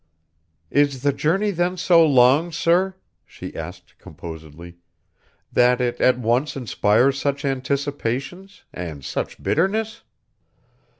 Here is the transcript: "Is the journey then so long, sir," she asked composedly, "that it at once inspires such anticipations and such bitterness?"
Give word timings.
"Is 0.71 1.03
the 1.03 1.13
journey 1.13 1.51
then 1.51 1.77
so 1.77 2.03
long, 2.03 2.51
sir," 2.51 2.95
she 3.23 3.55
asked 3.55 3.99
composedly, 3.99 4.77
"that 5.53 5.79
it 5.79 6.01
at 6.01 6.17
once 6.17 6.55
inspires 6.55 7.21
such 7.21 7.45
anticipations 7.45 8.63
and 8.73 9.05
such 9.05 9.43
bitterness?" 9.43 10.01